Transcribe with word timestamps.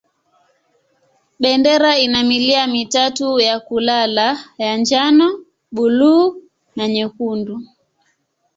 Bendera 1.39 1.97
ina 1.99 2.23
milia 2.23 2.67
mitatu 2.67 3.39
ya 3.39 3.59
kulala 3.59 4.39
ya 4.57 4.77
njano, 4.77 5.27
buluu 5.73 6.25
na 6.75 6.83
nyekundu. 6.93 7.55